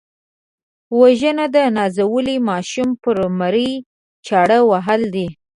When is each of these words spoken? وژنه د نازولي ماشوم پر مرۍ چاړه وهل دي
وژنه 0.99 1.45
د 1.55 1.57
نازولي 1.77 2.37
ماشوم 2.49 2.89
پر 3.03 3.15
مرۍ 3.39 3.71
چاړه 4.25 4.59
وهل 4.69 5.01
دي 5.15 5.27